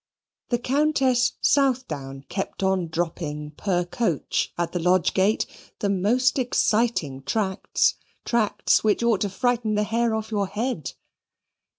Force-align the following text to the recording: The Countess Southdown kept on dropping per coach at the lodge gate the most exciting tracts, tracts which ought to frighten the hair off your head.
The 0.49 0.57
Countess 0.57 1.33
Southdown 1.41 2.25
kept 2.27 2.63
on 2.63 2.87
dropping 2.87 3.51
per 3.51 3.85
coach 3.85 4.51
at 4.57 4.71
the 4.71 4.79
lodge 4.79 5.13
gate 5.13 5.45
the 5.77 5.89
most 5.91 6.39
exciting 6.39 7.21
tracts, 7.21 7.97
tracts 8.25 8.83
which 8.83 9.03
ought 9.03 9.21
to 9.21 9.29
frighten 9.29 9.75
the 9.75 9.83
hair 9.83 10.15
off 10.15 10.31
your 10.31 10.47
head. 10.47 10.93